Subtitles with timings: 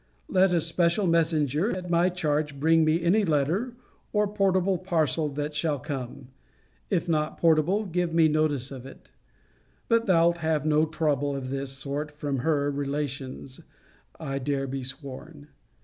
[0.27, 3.75] Let a special messenger, at my charge, bring me any letter,
[4.11, 6.29] or portable parcel, that shall come.
[6.89, 9.11] If not portable, give me notice of it.
[9.87, 13.61] But thou'lt have no trouble of this sort from her relations,
[14.19, 15.49] I dare be sworn.